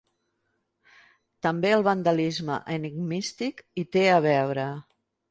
[1.47, 4.65] També el vandalisme enigmístic hi té a veure.